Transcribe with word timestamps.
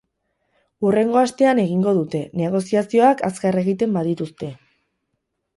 Hurrengo 0.87 1.19
astean 1.23 1.61
egingo 1.65 1.93
dute, 1.99 2.23
negoziazioak 2.43 3.21
azkar 3.31 3.61
egiten 3.63 3.97
badituzte. 3.99 4.55